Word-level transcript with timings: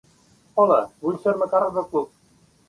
Hola, 0.63 0.77
vull 1.03 1.19
fer-me 1.27 1.49
càrrec 1.53 1.77
del 1.77 1.87
club. 1.93 2.11